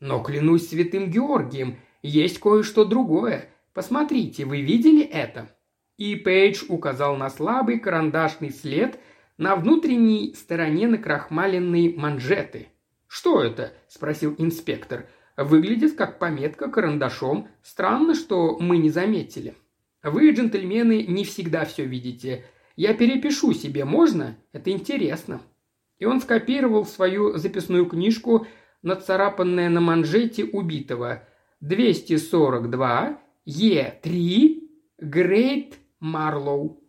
«Но 0.00 0.22
клянусь 0.22 0.68
святым 0.68 1.08
Георгием, 1.10 1.76
есть 2.02 2.40
кое-что 2.40 2.84
другое. 2.84 3.48
Посмотрите, 3.74 4.44
вы 4.44 4.60
видели 4.60 5.02
это?» 5.02 5.48
И 5.96 6.16
Пейдж 6.16 6.64
указал 6.68 7.16
на 7.16 7.30
слабый 7.30 7.78
карандашный 7.78 8.50
след 8.50 8.98
на 9.38 9.56
внутренней 9.56 10.34
стороне 10.34 10.88
накрахмаленной 10.88 11.94
манжеты. 11.96 12.68
«Что 13.06 13.42
это?»– 13.42 13.72
спросил 13.88 14.34
инспектор. 14.38 15.06
«Выглядит 15.36 15.94
как 15.94 16.18
пометка 16.18 16.68
карандашом. 16.68 17.48
Странно, 17.62 18.14
что 18.14 18.58
мы 18.58 18.78
не 18.78 18.90
заметили». 18.90 19.54
Вы, 20.10 20.30
джентльмены, 20.30 21.04
не 21.06 21.24
всегда 21.24 21.64
все 21.64 21.84
видите. 21.84 22.44
Я 22.76 22.94
перепишу 22.94 23.52
себе, 23.52 23.84
можно? 23.84 24.36
Это 24.52 24.70
интересно». 24.70 25.40
И 25.98 26.04
он 26.04 26.20
скопировал 26.20 26.84
свою 26.84 27.36
записную 27.38 27.86
книжку, 27.86 28.46
нацарапанное 28.82 29.68
на 29.70 29.80
манжете 29.80 30.44
убитого. 30.44 31.22
242 31.60 33.18
Е3 33.46 34.62
Грейт 34.98 35.78
Марлоу. 36.00 36.82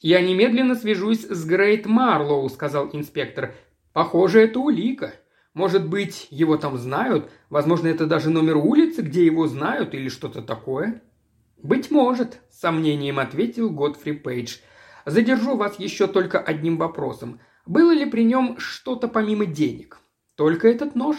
«Я 0.00 0.20
немедленно 0.20 0.74
свяжусь 0.74 1.26
с 1.26 1.44
Грейт 1.46 1.86
Марлоу»,— 1.86 2.48
сказал 2.50 2.90
инспектор. 2.92 3.54
«Похоже, 3.92 4.42
это 4.42 4.60
улика. 4.60 5.14
Может 5.54 5.88
быть, 5.88 6.28
его 6.30 6.58
там 6.58 6.76
знают? 6.76 7.30
Возможно, 7.48 7.88
это 7.88 8.06
даже 8.06 8.28
номер 8.28 8.58
улицы, 8.58 9.00
где 9.00 9.24
его 9.24 9.46
знают 9.46 9.94
или 9.94 10.10
что-то 10.10 10.42
такое?» 10.42 11.02
«Быть 11.66 11.90
может»,– 11.90 12.38
с 12.48 12.60
сомнением 12.60 13.18
ответил 13.18 13.70
Годфри 13.70 14.12
Пейдж. 14.12 14.58
«Задержу 15.04 15.56
вас 15.56 15.80
еще 15.80 16.06
только 16.06 16.38
одним 16.38 16.76
вопросом. 16.76 17.40
Было 17.66 17.90
ли 17.90 18.06
при 18.06 18.22
нем 18.22 18.56
что-то 18.60 19.08
помимо 19.08 19.46
денег? 19.46 19.98
Только 20.36 20.68
этот 20.68 20.94
нож?» 20.94 21.16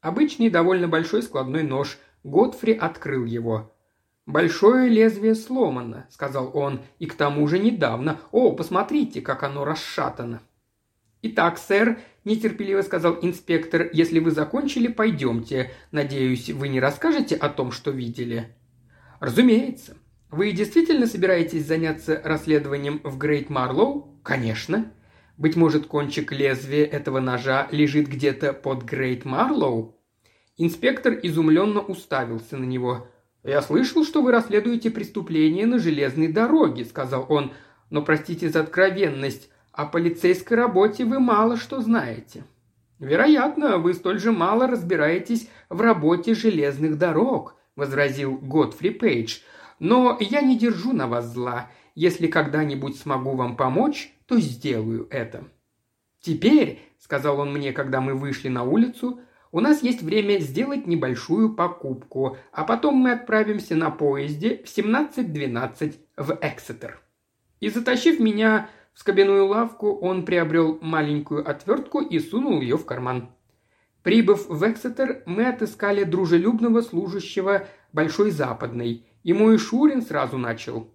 Обычный 0.00 0.48
довольно 0.48 0.86
большой 0.86 1.24
складной 1.24 1.64
нож. 1.64 1.98
Годфри 2.22 2.72
открыл 2.72 3.24
его. 3.24 3.74
«Большое 4.26 4.88
лезвие 4.88 5.34
сломано»,– 5.34 6.06
сказал 6.10 6.52
он,– 6.54 6.82
«и 7.00 7.06
к 7.06 7.14
тому 7.14 7.44
же 7.48 7.58
недавно. 7.58 8.20
О, 8.30 8.52
посмотрите, 8.52 9.22
как 9.22 9.42
оно 9.42 9.64
расшатано». 9.64 10.40
«Итак, 11.22 11.58
сэр»,– 11.58 11.98
нетерпеливо 12.24 12.82
сказал 12.82 13.18
инспектор,– 13.22 13.90
«если 13.92 14.20
вы 14.20 14.30
закончили, 14.30 14.86
пойдемте. 14.86 15.72
Надеюсь, 15.90 16.48
вы 16.50 16.68
не 16.68 16.78
расскажете 16.78 17.34
о 17.34 17.48
том, 17.48 17.72
что 17.72 17.90
видели?» 17.90 18.54
«Разумеется. 19.24 19.96
Вы 20.30 20.52
действительно 20.52 21.06
собираетесь 21.06 21.66
заняться 21.66 22.20
расследованием 22.22 23.00
в 23.02 23.16
Грейт 23.16 23.48
Марлоу?» 23.48 24.20
«Конечно. 24.22 24.92
Быть 25.38 25.56
может, 25.56 25.86
кончик 25.86 26.30
лезвия 26.30 26.84
этого 26.84 27.20
ножа 27.20 27.66
лежит 27.70 28.06
где-то 28.06 28.52
под 28.52 28.82
Грейт 28.82 29.24
Марлоу?» 29.24 29.98
Инспектор 30.58 31.18
изумленно 31.22 31.80
уставился 31.80 32.58
на 32.58 32.64
него. 32.64 33.08
«Я 33.42 33.62
слышал, 33.62 34.04
что 34.04 34.20
вы 34.20 34.30
расследуете 34.30 34.90
преступление 34.90 35.64
на 35.64 35.78
железной 35.78 36.28
дороге»,— 36.28 36.84
сказал 36.84 37.24
он. 37.30 37.54
«Но 37.88 38.02
простите 38.02 38.50
за 38.50 38.60
откровенность, 38.60 39.48
о 39.72 39.86
полицейской 39.86 40.58
работе 40.58 41.06
вы 41.06 41.18
мало 41.18 41.56
что 41.56 41.80
знаете». 41.80 42.44
«Вероятно, 42.98 43.78
вы 43.78 43.94
столь 43.94 44.18
же 44.18 44.32
мало 44.32 44.66
разбираетесь 44.66 45.48
в 45.70 45.80
работе 45.80 46.34
железных 46.34 46.98
дорог»,– 46.98 47.56
возразил 47.76 48.36
Годфри 48.36 48.90
Пейдж. 48.90 49.38
«Но 49.78 50.16
я 50.20 50.40
не 50.40 50.58
держу 50.58 50.92
на 50.92 51.06
вас 51.06 51.32
зла. 51.32 51.70
Если 51.94 52.26
когда-нибудь 52.26 52.96
смогу 52.96 53.34
вам 53.34 53.56
помочь, 53.56 54.12
то 54.26 54.38
сделаю 54.38 55.08
это». 55.10 55.44
«Теперь»,– 56.20 56.80
сказал 56.98 57.40
он 57.40 57.52
мне, 57.52 57.72
когда 57.72 58.00
мы 58.00 58.14
вышли 58.14 58.48
на 58.48 58.62
улицу,– 58.62 59.20
«у 59.52 59.60
нас 59.60 59.82
есть 59.82 60.02
время 60.02 60.38
сделать 60.38 60.86
небольшую 60.88 61.54
покупку, 61.54 62.36
а 62.50 62.64
потом 62.64 62.96
мы 62.96 63.12
отправимся 63.12 63.76
на 63.76 63.90
поезде 63.90 64.62
в 64.64 64.66
17.12 64.66 65.94
в 66.16 66.38
Эксетер». 66.40 67.00
И 67.60 67.68
затащив 67.68 68.18
меня 68.18 68.68
в 68.94 68.98
скобяную 69.00 69.46
лавку, 69.46 69.92
он 69.92 70.24
приобрел 70.24 70.78
маленькую 70.80 71.48
отвертку 71.48 72.00
и 72.00 72.18
сунул 72.18 72.60
ее 72.60 72.76
в 72.76 72.84
карман. 72.84 73.30
Прибыв 74.04 74.50
в 74.50 74.70
Эксетер, 74.70 75.22
мы 75.24 75.46
отыскали 75.46 76.04
дружелюбного 76.04 76.82
служащего 76.82 77.66
Большой 77.94 78.32
Западной, 78.32 79.06
и 79.22 79.32
мой 79.32 79.56
Шурин 79.56 80.02
сразу 80.02 80.36
начал. 80.36 80.90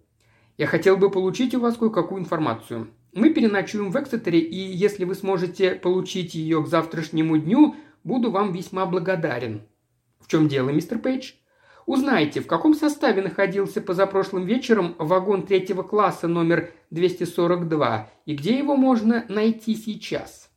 «Я 0.56 0.68
хотел 0.68 0.96
бы 0.96 1.10
получить 1.10 1.52
у 1.56 1.60
вас 1.60 1.76
кое-какую 1.76 2.20
информацию. 2.20 2.86
Мы 3.12 3.30
переночуем 3.30 3.90
в 3.90 3.96
Эксетере, 4.00 4.38
и 4.38 4.54
если 4.54 5.04
вы 5.04 5.16
сможете 5.16 5.72
получить 5.72 6.36
ее 6.36 6.62
к 6.62 6.68
завтрашнему 6.68 7.36
дню, 7.36 7.74
буду 8.04 8.30
вам 8.30 8.52
весьма 8.52 8.86
благодарен». 8.86 9.62
«В 10.20 10.28
чем 10.28 10.46
дело, 10.46 10.70
мистер 10.70 11.00
Пейдж?» 11.00 11.32
Узнайте, 11.86 12.40
в 12.40 12.46
каком 12.46 12.74
составе 12.74 13.22
находился 13.22 13.80
позапрошлым 13.80 14.46
вечером 14.46 14.94
вагон 14.98 15.44
третьего 15.44 15.82
класса 15.82 16.28
номер 16.28 16.70
242 16.90 18.08
и 18.26 18.36
где 18.36 18.56
его 18.56 18.76
можно 18.76 19.24
найти 19.28 19.74
сейчас. 19.74 20.49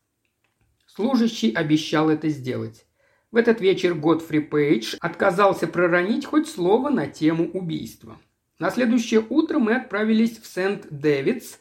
Служащий 0.96 1.52
обещал 1.52 2.12
это 2.12 2.30
сделать. 2.30 2.86
В 3.32 3.38
этот 3.38 3.62
вечер 3.62 3.96
Годфри 3.96 4.38
Пейдж 4.38 4.96
отказался 5.00 5.66
проронить 5.66 6.24
хоть 6.24 6.48
слово 6.48 6.92
на 6.92 7.08
тему 7.08 7.50
убийства. 7.52 8.20
На 8.60 8.70
следующее 8.70 9.26
утро 9.28 9.58
мы 9.58 9.74
отправились 9.76 10.38
в 10.38 10.46
Сент-Дэвидс 10.46 11.58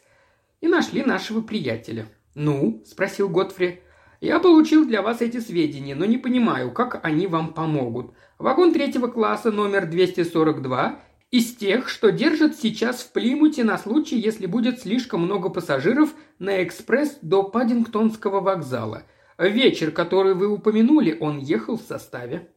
и 0.61 0.67
нашли 0.67 1.03
нашего 1.03 1.41
приятеля. 1.41 2.05
«Ну?»– 2.35 2.83
спросил 2.85 3.27
Годфри. 3.27 3.81
«Я 4.21 4.39
получил 4.39 4.85
для 4.85 5.01
вас 5.01 5.21
эти 5.21 5.39
сведения, 5.39 5.95
но 5.95 6.05
не 6.05 6.19
понимаю, 6.19 6.71
как 6.71 7.03
они 7.03 7.25
вам 7.25 7.55
помогут. 7.55 8.13
Вагон 8.37 8.71
третьего 8.71 9.07
класса 9.07 9.51
номер 9.51 9.87
242 9.87 10.99
из 11.31 11.55
тех, 11.55 11.89
что 11.89 12.11
держат 12.11 12.55
сейчас 12.55 13.01
в 13.01 13.11
Плимуте 13.11 13.63
на 13.63 13.79
случай, 13.79 14.19
если 14.19 14.45
будет 14.45 14.81
слишком 14.81 15.21
много 15.21 15.49
пассажиров 15.49 16.13
на 16.37 16.63
экспресс 16.63 17.17
до 17.23 17.41
Паддингтонского 17.41 18.39
вокзала– 18.39 19.01
Вечер, 19.37 19.91
который 19.91 20.35
вы 20.35 20.47
упомянули, 20.47 21.17
он 21.19 21.39
ехал 21.39 21.77
в 21.77 21.81
составе. 21.81 22.49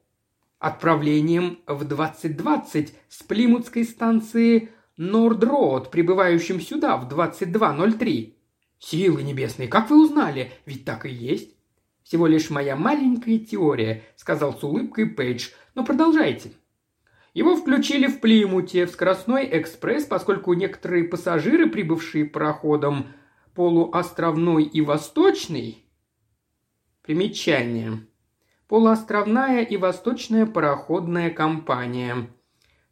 Отправлением 0.59 1.59
в 1.66 1.85
2020 1.85 2.95
с 3.09 3.23
Плимутской 3.23 3.85
станции 3.85 4.71
Норд-Роуд, 4.97 5.90
прибывающим 5.90 6.61
сюда 6.61 6.97
в 6.97 7.09
22.03. 7.12 8.35
Силы 8.78 9.23
небесные, 9.23 9.68
как 9.68 9.90
вы 9.90 10.04
узнали? 10.04 10.52
Ведь 10.66 10.85
так 10.85 11.06
и 11.06 11.11
есть. 11.11 11.56
Всего 12.02 12.26
лишь 12.26 12.50
моя 12.50 12.76
маленькая 12.76 13.38
теория, 13.38 14.04
сказал 14.16 14.54
с 14.54 14.62
улыбкой 14.62 15.06
Пейдж. 15.06 15.49
Но 15.75 15.85
продолжайте. 15.85 16.52
Его 17.35 17.56
включили 17.56 18.06
в 18.06 18.21
Плимуте, 18.21 18.87
в 18.87 18.90
скоростной 18.90 19.49
экспресс, 19.59 20.04
поскольку 20.04 20.54
некоторые 20.54 21.04
пассажиры, 21.04 21.68
прибывшие 21.68 22.25
пароходом 22.25 23.09
полуостровной 23.54 24.64
и 24.64 24.80
восточный, 24.80 25.85
примечание, 27.06 28.06
полуостровная 28.68 29.62
и 29.62 29.76
восточная 29.76 30.44
пароходная 30.44 31.30
компания, 31.30 32.28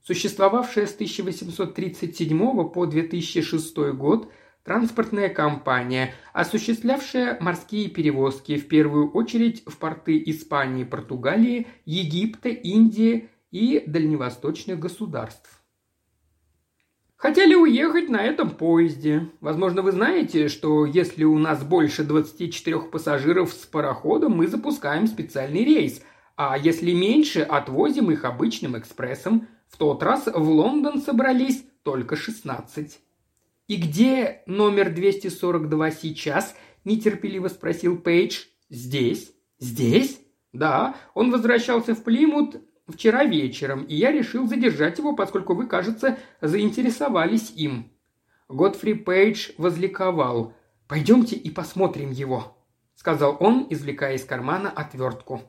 существовавшая 0.02 0.86
с 0.86 0.94
1837 0.94 2.70
по 2.70 2.86
2006 2.86 3.76
год– 3.92 4.32
Транспортная 4.64 5.28
компания, 5.28 6.14
осуществлявшая 6.32 7.38
морские 7.38 7.90
перевозки 7.90 8.56
в 8.56 8.66
первую 8.66 9.10
очередь 9.10 9.62
в 9.66 9.76
порты 9.76 10.22
Испании, 10.24 10.84
Португалии, 10.84 11.66
Египта, 11.84 12.48
Индии 12.48 13.28
и 13.50 13.84
дальневосточных 13.86 14.78
государств. 14.78 15.62
Хотели 17.16 17.54
уехать 17.54 18.08
на 18.08 18.22
этом 18.22 18.50
поезде. 18.50 19.30
Возможно, 19.40 19.82
вы 19.82 19.92
знаете, 19.92 20.48
что 20.48 20.84
если 20.84 21.24
у 21.24 21.38
нас 21.38 21.62
больше 21.62 22.04
24 22.04 22.80
пассажиров 22.80 23.52
с 23.52 23.66
пароходом, 23.66 24.32
мы 24.32 24.46
запускаем 24.46 25.06
специальный 25.06 25.64
рейс, 25.64 26.02
а 26.36 26.58
если 26.58 26.92
меньше, 26.92 27.40
отвозим 27.40 28.10
их 28.10 28.24
обычным 28.24 28.76
экспрессом. 28.76 29.48
В 29.68 29.76
тот 29.76 30.02
раз 30.02 30.26
в 30.26 30.48
Лондон 30.50 31.00
собрались 31.00 31.64
только 31.82 32.16
16. 32.16 33.00
«И 33.66 33.76
где 33.76 34.42
номер 34.46 34.92
242 34.92 35.90
сейчас?»– 35.92 36.54
нетерпеливо 36.84 37.48
спросил 37.48 37.96
Пейдж. 37.96 38.44
«Здесь». 38.68 39.32
«Здесь?» 39.58 40.20
«Да, 40.52 40.94
он 41.14 41.30
возвращался 41.30 41.94
в 41.94 42.02
Плимут 42.04 42.56
вчера 42.86 43.24
вечером, 43.24 43.84
и 43.84 43.94
я 43.94 44.12
решил 44.12 44.46
задержать 44.46 44.98
его, 44.98 45.14
поскольку 45.14 45.54
вы, 45.54 45.66
кажется, 45.66 46.18
заинтересовались 46.40 47.50
им». 47.50 47.90
Годфри 48.48 48.94
Пейдж 48.94 49.50
возликовал. 49.58 50.54
«Пойдемте 50.86 51.36
и 51.36 51.50
посмотрим 51.50 52.10
его»,— 52.10 52.58
сказал 52.94 53.36
он, 53.40 53.66
извлекая 53.70 54.16
из 54.16 54.24
кармана 54.24 54.70
отвертку. 54.70 55.42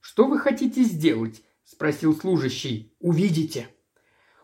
«Что 0.00 0.26
вы 0.26 0.38
хотите 0.38 0.82
сделать?»– 0.82 1.42
спросил 1.64 2.14
служащий. 2.14 2.92
«Увидите». 3.00 3.68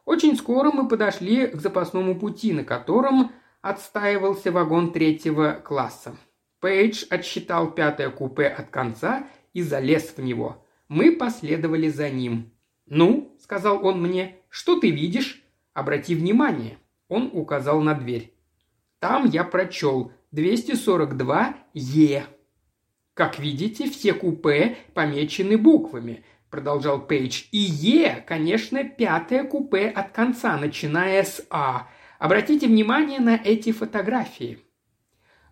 Очень 0.04 0.36
скоро 0.36 0.70
мы 0.72 0.88
подошли 0.88 1.48
к 1.48 1.60
запасному 1.60 2.18
пути, 2.18 2.52
на 2.52 2.64
котором 2.64 3.32
отстаивался 3.60 4.50
вагон 4.50 4.92
третьего 4.92 5.52
класса. 5.52 6.16
Пейдж 6.60 7.04
отсчитал 7.10 7.72
пятое 7.72 8.10
купе 8.10 8.46
от 8.46 8.70
конца 8.70 9.26
и 9.52 9.62
залез 9.62 10.14
в 10.16 10.22
него. 10.22 10.66
Мы 10.90 11.12
последовали 11.12 11.88
за 11.88 12.10
ним. 12.10 12.50
«Ну»,— 12.86 13.36
сказал 13.40 13.86
он 13.86 14.02
мне,— 14.02 14.38
«что 14.48 14.80
ты 14.80 14.90
видишь?» 14.90 15.40
«Обрати 15.72 16.16
внимание». 16.16 16.78
Он 17.08 17.30
указал 17.32 17.80
на 17.80 17.94
дверь. 17.94 18.34
Там 18.98 19.24
я 19.26 19.44
прочел 19.44 20.12
242 20.32 21.54
Е. 21.74 22.24
Как 23.14 23.38
видите, 23.38 23.88
все 23.88 24.14
купе 24.14 24.78
помечены 24.92 25.56
буквами, 25.56 26.24
продолжал 26.50 27.00
Пейдж. 27.00 27.44
И 27.52 27.58
Е, 27.58 28.24
конечно, 28.26 28.82
пятое 28.82 29.44
купе 29.44 29.88
от 29.88 30.10
конца, 30.10 30.56
начиная 30.56 31.22
с 31.22 31.46
А. 31.50 31.88
Обратите 32.18 32.66
внимание 32.66 33.20
на 33.20 33.36
эти 33.36 33.70
фотографии. 33.70 34.58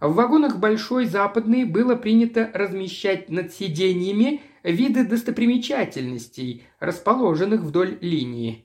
В 0.00 0.14
вагонах 0.14 0.58
Большой 0.58 1.06
Западной 1.06 1.64
было 1.64 1.96
принято 1.96 2.50
размещать 2.54 3.28
над 3.30 3.52
сиденьями 3.52 4.42
виды 4.62 5.04
достопримечательностей, 5.04 6.62
расположенных 6.78 7.62
вдоль 7.62 7.98
линии. 8.00 8.64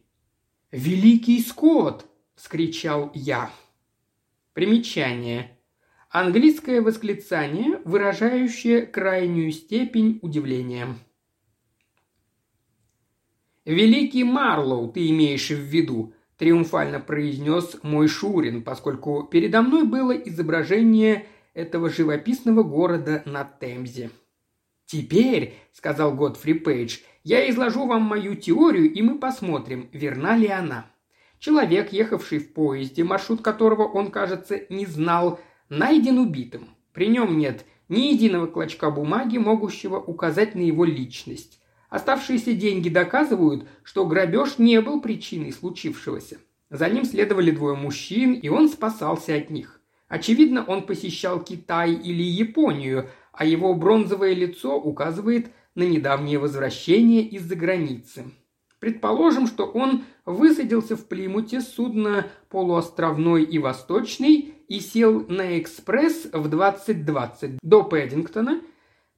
«Великий 0.72 1.42
Скотт!»– 1.42 2.06
вскричал 2.36 3.12
я. 3.16 3.52
Примечание. 4.54 5.58
Английское 6.10 6.82
восклицание, 6.82 7.82
выражающее 7.84 8.86
крайнюю 8.86 9.52
степень 9.52 10.20
удивления. 10.22 10.96
«Великий 13.66 14.24
Марлоу 14.24 14.92
ты 14.92 15.10
имеешь 15.10 15.50
в 15.50 15.60
виду»,– 15.60 16.14
триумфально 16.44 17.00
произнес 17.00 17.78
мой 17.84 18.10
Шурин, 18.10 18.64
поскольку 18.64 19.24
передо 19.24 19.62
мной 19.62 19.86
было 19.86 20.12
изображение 20.12 21.26
этого 21.54 21.90
живописного 21.90 22.64
города 22.64 23.24
на 23.26 23.46
Темзе. 23.46 24.10
«Теперь»,– 24.86 25.54
сказал 25.72 26.14
Годфри 26.14 26.56
Пейдж,– 26.56 26.98
«я 27.24 27.50
изложу 27.50 27.88
вам 27.88 28.02
мою 28.02 28.36
теорию, 28.36 28.92
и 28.92 29.02
мы 29.02 29.20
посмотрим, 29.20 29.88
верна 29.94 30.36
ли 30.36 30.48
она». 30.48 30.92
Человек, 31.40 31.94
ехавший 31.94 32.40
в 32.40 32.52
поезде, 32.52 33.06
маршрут 33.06 33.42
которого 33.42 33.84
он, 33.84 34.12
кажется, 34.12 34.64
не 34.68 34.86
знал, 34.86 35.40
найден 35.70 36.20
убитым. 36.20 36.68
При 36.92 37.08
нем 37.08 37.38
нет 37.38 37.66
ни 37.88 38.12
единого 38.12 38.48
клочка 38.48 38.92
бумаги, 38.92 39.38
могущего 39.38 39.98
указать 39.98 40.56
на 40.56 40.62
его 40.62 40.84
личность. 40.84 41.62
Оставшиеся 41.94 42.54
деньги 42.54 42.90
доказывают, 42.90 43.68
что 43.84 44.08
грабеж 44.08 44.58
не 44.58 44.82
был 44.82 45.00
причиной 45.00 45.52
случившегося. 45.52 46.40
За 46.72 46.90
ним 46.90 47.06
следовали 47.06 47.52
двое 47.52 47.76
мужчин, 47.76 48.34
и 48.34 48.50
он 48.50 48.68
спасался 48.68 49.36
от 49.36 49.52
них. 49.52 49.80
Очевидно, 50.08 50.66
он 50.66 50.88
посещал 50.88 51.40
Китай 51.40 51.94
или 51.94 52.24
Японию, 52.24 53.12
а 53.32 53.46
его 53.46 53.76
бронзовое 53.76 54.34
лицо 54.34 54.76
указывает 54.76 55.52
на 55.76 55.84
недавнее 55.84 56.40
возвращение 56.40 57.22
из-за 57.28 57.56
границы. 57.56 58.24
Предположим, 58.80 59.46
что 59.46 59.68
он 59.68 60.04
высадился 60.26 60.96
в 60.96 61.06
Плимуте 61.06 61.62
судно 61.62 62.26
полуостровной 62.50 63.44
и 63.44 63.60
восточный 63.60 64.56
и 64.68 64.80
сел 64.80 65.28
на 65.28 65.60
экспресс 65.60 66.28
в 66.34 66.48
2020 66.50 67.60
до 67.62 67.84
Пэддингтона, 67.84 68.62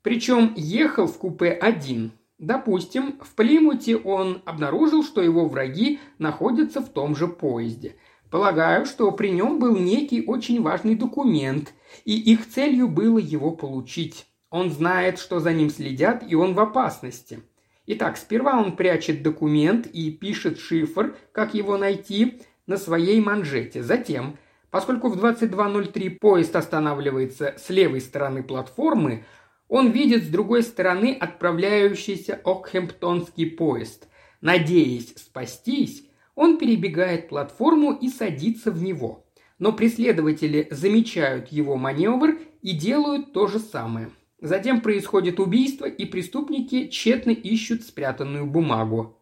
причем 0.01 0.53
ехал 0.57 1.07
в 1.07 1.17
купе 1.17 1.51
один– 1.51 2.11
Допустим, 2.45 3.17
в 3.21 3.33
Плимуте 3.33 3.97
он 3.97 4.43
обнаружил, 4.45 5.03
что 5.03 5.19
его 5.19 5.47
враги 5.47 5.99
находятся 6.19 6.79
в 6.79 6.89
том 6.89 7.15
же 7.15 7.27
поезде. 7.27 7.95
Полагаю, 8.29 8.85
что 8.85 9.11
при 9.11 9.29
нем 9.29 9.57
был 9.57 9.75
некий 9.75 10.23
очень 10.23 10.61
важный 10.61 10.93
документ, 10.93 11.73
и 12.03 12.15
их 12.15 12.47
целью 12.47 12.87
было 12.87 13.17
его 13.17 13.49
получить. 13.49 14.27
Он 14.51 14.69
знает, 14.69 15.17
что 15.17 15.39
за 15.39 15.53
ним 15.53 15.71
следят, 15.71 16.23
и 16.29 16.35
он 16.35 16.53
в 16.53 16.59
опасности. 16.59 17.39
Итак, 17.87 18.15
сперва 18.15 18.61
он 18.61 18.75
прячет 18.75 19.23
документ 19.23 19.87
и 19.87 20.11
пишет 20.11 20.59
шифр, 20.59 21.17
как 21.31 21.55
его 21.55 21.77
найти, 21.77 22.41
на 22.67 22.77
своей 22.77 23.21
манжете. 23.21 23.81
Затем, 23.81 24.37
поскольку 24.69 25.09
в 25.09 25.17
22.03 25.17 26.11
поезд 26.19 26.55
останавливается 26.55 27.55
с 27.57 27.71
левой 27.71 28.01
стороны 28.01 28.43
платформы, 28.43 29.25
он 29.67 29.91
видит 29.91 30.23
с 30.23 30.27
другой 30.27 30.63
стороны 30.63 31.17
отправляющийся 31.19 32.39
Окхемптонский 32.43 33.49
поезд. 33.51 34.07
Надеясь 34.41 35.13
спастись, 35.15 36.07
он 36.35 36.57
перебегает 36.57 37.29
платформу 37.29 37.93
и 37.93 38.09
садится 38.09 38.71
в 38.71 38.81
него. 38.83 39.25
Но 39.57 39.71
преследователи 39.71 40.67
замечают 40.69 41.47
его 41.47 41.77
маневр 41.77 42.37
и 42.61 42.71
делают 42.71 43.33
то 43.33 43.47
же 43.47 43.59
самое. 43.59 44.11
Затем 44.41 44.81
происходит 44.81 45.39
убийство, 45.39 45.85
и 45.85 46.05
преступники 46.05 46.87
тщетно 46.89 47.31
ищут 47.31 47.83
спрятанную 47.83 48.45
бумагу. 48.45 49.17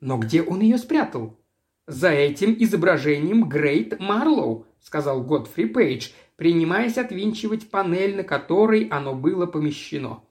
Но 0.00 0.16
где 0.16 0.42
он 0.42 0.60
ее 0.60 0.78
спрятал? 0.78 1.38
За 1.86 2.08
этим 2.10 2.56
изображением 2.58 3.48
Грейт 3.48 3.98
Марлоу, 4.00 4.66
сказал 4.80 5.22
Годфри 5.22 5.66
Пейдж, 5.66 6.10
принимаясь 6.36 6.98
отвинчивать 6.98 7.70
панель, 7.70 8.16
на 8.16 8.24
которой 8.24 8.88
оно 8.88 9.14
было 9.14 9.46
помещено. 9.46 10.24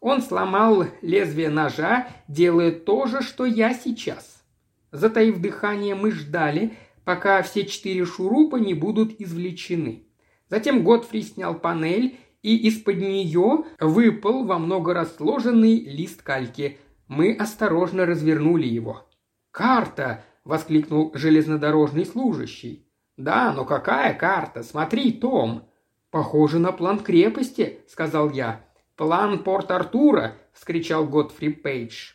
Он 0.00 0.22
сломал 0.22 0.86
лезвие 1.02 1.50
ножа, 1.50 2.08
делая 2.26 2.72
то 2.72 3.06
же, 3.06 3.20
что 3.20 3.44
я 3.44 3.74
сейчас. 3.74 4.42
Затаив 4.92 5.40
дыхание, 5.40 5.94
мы 5.94 6.10
ждали, 6.10 6.72
пока 7.04 7.42
все 7.42 7.66
четыре 7.66 8.04
шурупа 8.04 8.56
не 8.56 8.74
будут 8.74 9.20
извлечены. 9.20 10.04
Затем 10.48 10.82
Готфри 10.82 11.22
снял 11.22 11.54
панель, 11.54 12.16
и 12.42 12.56
из-под 12.68 12.96
нее 12.96 13.64
выпал 13.78 14.44
во 14.44 14.58
много 14.58 14.94
раз 14.94 15.16
сложенный 15.16 15.80
лист 15.80 16.22
кальки. 16.22 16.78
Мы 17.06 17.34
осторожно 17.34 18.06
развернули 18.06 18.66
его. 18.66 19.06
«Карта!»– 19.50 20.24
воскликнул 20.44 21.12
железнодорожный 21.14 22.06
служащий. 22.06 22.89
«Да, 23.20 23.52
но 23.52 23.66
какая 23.66 24.14
карта? 24.14 24.62
Смотри, 24.62 25.12
Том!» 25.12 25.64
«Похоже 26.10 26.58
на 26.58 26.72
план 26.72 27.00
крепости»,— 27.00 27.80
сказал 27.86 28.30
я. 28.30 28.64
«План 28.96 29.44
Порт-Артура!»— 29.44 30.36
вскричал 30.54 31.06
Готфри 31.06 31.50
Пейдж. 31.50 32.12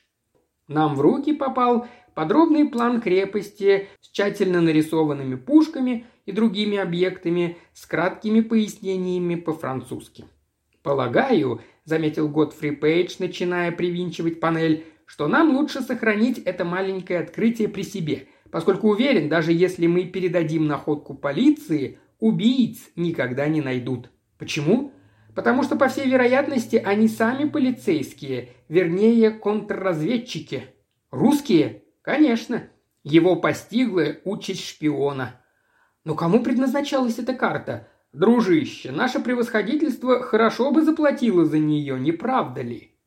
Нам 0.68 0.96
в 0.96 1.02
руки 1.02 1.32
попал 1.32 1.88
подробный 2.16 2.68
план 2.68 3.02
крепости 3.02 3.88
с 4.02 4.10
тщательно 4.10 4.62
нарисованными 4.62 5.36
пушками 5.36 6.08
и 6.26 6.32
другими 6.32 6.80
объектами 6.80 7.58
с 7.74 7.86
краткими 7.86 8.42
пояснениями 8.42 9.36
по-французски. 9.36 10.26
«Полагаю»,— 10.82 11.62
заметил 11.86 12.30
Готфри 12.30 12.72
Пейдж, 12.72 13.18
начиная 13.20 13.72
привинчивать 13.72 14.40
панель, 14.40 14.86
что 15.06 15.28
нам 15.28 15.56
лучше 15.56 15.82
сохранить 15.82 16.40
это 16.40 16.66
маленькое 16.66 17.20
открытие 17.20 17.68
при 17.68 17.84
себе, 17.84 18.28
поскольку 18.56 18.88
уверен, 18.88 19.28
даже 19.28 19.52
если 19.52 19.86
мы 19.86 20.06
передадим 20.06 20.66
находку 20.66 21.14
полиции, 21.14 22.00
убийц 22.20 22.90
никогда 22.96 23.50
не 23.50 23.60
найдут. 23.60 24.10
Почему? 24.38 24.94
Потому 25.36 25.62
что, 25.62 25.76
по 25.76 25.90
всей 25.90 26.10
вероятности, 26.10 26.78
они 26.78 27.10
сами 27.10 27.50
полицейские, 27.50 28.52
вернее, 28.70 29.32
контрразведчики. 29.32 30.68
Русские? 31.12 31.84
Конечно. 32.02 32.70
Его 33.04 33.36
постигла 33.36 34.16
участь 34.24 34.66
шпиона. 34.66 35.42
Но 36.06 36.16
кому 36.16 36.42
предназначалась 36.42 37.20
эта 37.20 37.34
карта? 37.34 37.90
Дружище, 38.14 38.94
наше 38.94 39.20
превосходительство 39.20 40.22
хорошо 40.22 40.72
бы 40.72 40.82
заплатило 40.82 41.44
за 41.44 41.60
нее, 41.60 42.00
не 42.00 42.14
правда 42.14 42.62
ли? 42.62 42.98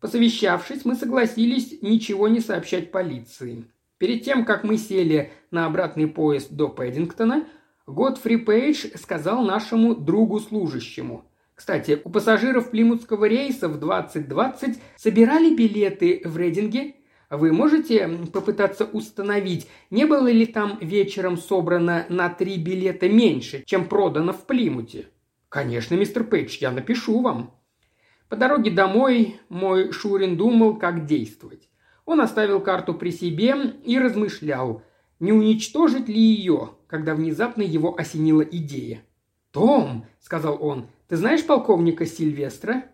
Посовещавшись, 0.00 0.86
мы 0.86 0.94
согласились 0.94 1.82
ничего 1.82 2.28
не 2.28 2.40
сообщать 2.40 2.90
полиции. 2.90 3.66
Перед 4.00 4.24
тем, 4.24 4.46
как 4.46 4.64
мы 4.64 4.78
сели 4.78 5.30
на 5.50 5.66
обратный 5.66 6.06
поезд 6.06 6.50
до 6.50 6.68
Пэддингтона, 6.68 7.46
Годфри 7.86 8.38
Пейдж 8.38 8.86
сказал 8.94 9.44
нашему 9.44 9.94
другу-служащему. 9.94 11.30
Кстати, 11.54 12.00
у 12.02 12.08
пассажиров 12.08 12.70
плимутского 12.70 13.26
рейса 13.26 13.68
в 13.68 13.78
2020 13.78 14.78
собирали 14.96 15.54
билеты 15.54 16.22
в 16.24 16.38
Рейдинге. 16.38 16.94
Вы 17.28 17.52
можете 17.52 18.08
попытаться 18.32 18.86
установить, 18.86 19.68
не 19.90 20.06
было 20.06 20.30
ли 20.30 20.46
там 20.46 20.78
вечером 20.80 21.36
собрано 21.36 22.06
на 22.08 22.30
три 22.30 22.56
билета 22.56 23.06
меньше, 23.06 23.64
чем 23.66 23.86
продано 23.86 24.32
в 24.32 24.46
Плимуте? 24.46 25.08
Конечно, 25.50 25.94
мистер 25.94 26.24
Пейдж, 26.24 26.56
я 26.58 26.70
напишу 26.70 27.20
вам. 27.20 27.54
По 28.30 28.36
дороге 28.36 28.70
домой 28.70 29.40
мой 29.50 29.92
Шурин 29.92 30.38
думал, 30.38 30.78
как 30.78 31.04
действовать. 31.04 31.69
Он 32.10 32.20
оставил 32.20 32.60
карту 32.60 32.92
при 32.94 33.10
себе 33.10 33.54
и 33.84 33.96
размышлял, 33.96 34.82
не 35.20 35.30
уничтожить 35.30 36.08
ли 36.08 36.20
ее, 36.20 36.70
когда 36.88 37.14
внезапно 37.14 37.62
его 37.62 37.96
осенила 37.96 38.42
идея. 38.42 39.04
«Том»,— 39.52 40.06
сказал 40.20 40.58
он,— 40.60 40.88
«ты 41.08 41.16
знаешь 41.16 41.46
полковника 41.46 42.06
Сильвестра?» 42.06 42.86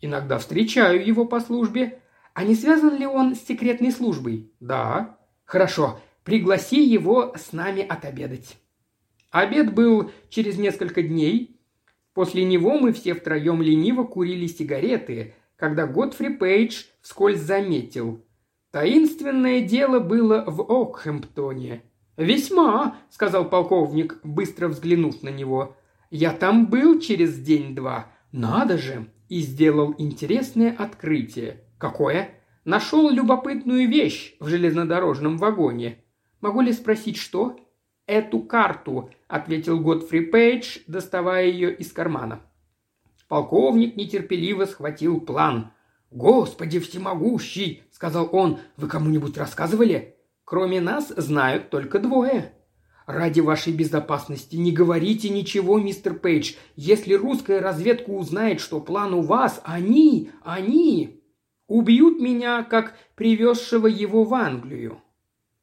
«Иногда 0.00 0.38
встречаю 0.38 1.04
его 1.04 1.24
по 1.24 1.40
службе. 1.40 2.00
А 2.32 2.44
не 2.44 2.54
связан 2.54 2.96
ли 2.96 3.06
он 3.06 3.34
с 3.34 3.40
секретной 3.40 3.90
службой?» 3.90 4.52
«Да». 4.60 5.18
«Хорошо, 5.44 5.98
пригласи 6.22 6.80
его 6.80 7.34
с 7.36 7.52
нами 7.52 7.82
отобедать». 7.82 8.56
Обед 9.32 9.74
был 9.74 10.12
через 10.30 10.58
несколько 10.58 11.02
дней, 11.02 11.52
После 12.14 12.44
него 12.44 12.78
мы 12.78 12.92
все 12.92 13.14
втроем 13.14 13.62
лениво 13.62 14.04
курили 14.04 14.46
сигареты, 14.46 15.34
когда 15.62 15.86
Готфри 15.86 16.30
Пейдж 16.30 16.86
вскользь 17.02 17.38
заметил. 17.38 18.26
Таинственное 18.72 19.60
дело 19.60 20.00
было 20.00 20.42
в 20.44 20.60
Окхэмптоне. 20.60 21.84
«Весьма»,— 22.16 22.96
сказал 23.10 23.48
полковник, 23.48 24.18
быстро 24.24 24.66
взглянув 24.66 25.22
на 25.22 25.28
него. 25.28 25.76
«Я 26.10 26.32
там 26.32 26.66
был 26.66 26.98
через 26.98 27.38
день-два. 27.38 28.08
Надо 28.32 28.76
же!» 28.76 29.06
И 29.28 29.38
сделал 29.38 29.94
интересное 29.98 30.74
открытие. 30.76 31.62
«Какое?» 31.78 32.30
«Нашел 32.64 33.08
любопытную 33.08 33.88
вещь 33.88 34.34
в 34.40 34.48
железнодорожном 34.48 35.38
вагоне. 35.38 35.98
Могу 36.40 36.60
ли 36.60 36.72
спросить, 36.72 37.18
что?» 37.18 37.56
«Эту 38.08 38.40
карту»,– 38.40 39.10
ответил 39.28 39.78
Годфри 39.78 40.22
Пейдж, 40.22 40.78
доставая 40.88 41.46
ее 41.46 41.72
из 41.72 41.92
кармана. 41.92 42.40
Полковник 43.32 43.96
нетерпеливо 43.96 44.66
схватил 44.66 45.18
план. 45.18 45.72
«Господи 46.10 46.78
всемогущий!»– 46.80 47.82
сказал 47.90 48.28
он. 48.30 48.58
«Вы 48.76 48.88
кому-нибудь 48.88 49.38
рассказывали?» 49.38 50.16
«Кроме 50.44 50.82
нас 50.82 51.08
знают 51.08 51.70
только 51.70 51.98
двое». 51.98 52.52
«Ради 53.06 53.40
вашей 53.40 53.72
безопасности 53.72 54.56
не 54.56 54.70
говорите 54.70 55.30
ничего, 55.30 55.78
мистер 55.78 56.12
Пейдж. 56.12 56.56
Если 56.76 57.14
русская 57.14 57.60
разведка 57.60 58.10
узнает, 58.10 58.60
что 58.60 58.80
план 58.80 59.14
у 59.14 59.22
вас, 59.22 59.62
они, 59.64 60.30
они 60.42 61.22
убьют 61.68 62.20
меня, 62.20 62.62
как 62.62 62.98
привезшего 63.14 63.86
его 63.86 64.24
в 64.24 64.34
Англию». 64.34 65.00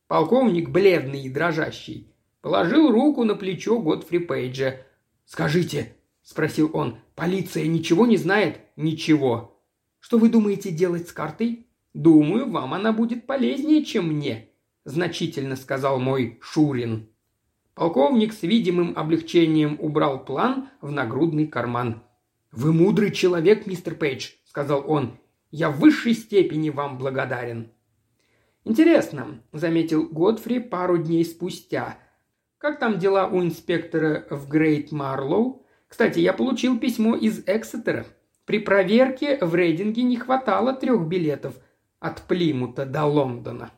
Полковник, 0.08 0.70
бледный 0.70 1.22
и 1.22 1.30
дрожащий, 1.30 2.16
Положил 2.42 2.90
руку 2.90 3.26
на 3.26 3.36
плечо 3.36 3.78
Готфри 3.78 4.18
Пейджа. 4.18 4.78
«Скажите»,– 5.26 5.94
спросил 6.30 6.70
он,– 6.74 7.00
«полиция 7.16 7.66
ничего 7.66 8.06
не 8.06 8.16
знает?» 8.16 8.62
«Ничего». 8.76 9.60
«Что 10.00 10.20
вы 10.20 10.30
думаете 10.30 10.70
делать 10.70 11.08
с 11.08 11.12
картой?» 11.12 11.66
«Думаю, 11.96 12.48
вам 12.52 12.76
она 12.76 12.94
будет 12.94 13.26
полезнее, 13.26 13.84
чем 13.84 14.14
мне»,– 14.14 14.50
значительно 14.86 15.56
сказал 15.56 16.00
мой 16.00 16.38
Шурин. 16.42 17.10
Полковник 17.74 18.34
с 18.34 18.44
видимым 18.44 18.94
облегчением 18.96 19.78
убрал 19.80 20.24
план 20.24 20.70
в 20.82 20.92
нагрудный 20.92 21.48
карман. 21.48 22.04
«Вы 22.52 22.74
мудрый 22.74 23.12
человек, 23.12 23.66
мистер 23.66 23.96
Пейдж»,– 23.96 24.34
сказал 24.46 24.84
он. 24.88 25.18
«Я 25.50 25.72
в 25.72 25.80
высшей 25.80 26.14
степени 26.14 26.70
вам 26.70 27.00
благодарен». 27.00 27.72
«Интересно»,– 28.66 29.42
заметил 29.52 30.08
Годфри 30.08 30.60
пару 30.60 31.00
дней 31.00 31.26
спустя– 31.26 31.98
как 32.60 32.78
там 32.78 33.00
дела 33.00 33.26
у 33.28 33.42
инспектора 33.42 34.28
в 34.30 34.50
Грейт 34.50 34.92
Марлоу? 34.92 35.66
Кстати, 35.90 36.20
я 36.20 36.34
получил 36.34 36.80
письмо 36.80 37.16
из 37.16 37.44
Эксетера. 37.46 38.06
При 38.46 38.60
проверке 38.60 39.38
в 39.42 39.54
рейдинге 39.56 40.04
не 40.04 40.16
хватало 40.16 40.74
трех 40.74 41.02
билетов 41.02 41.56
от 42.00 42.22
Плимута 42.22 42.86
до 42.86 43.04
Лондона. 43.04 43.72